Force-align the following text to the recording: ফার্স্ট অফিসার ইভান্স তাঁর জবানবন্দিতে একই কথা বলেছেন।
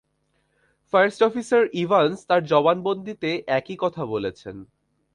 ফার্স্ট 0.93 1.19
অফিসার 1.23 1.63
ইভান্স 1.73 2.17
তাঁর 2.27 2.41
জবানবন্দিতে 2.43 3.29
একই 3.57 3.75
কথা 3.75 4.03
বলেছেন। 4.05 4.55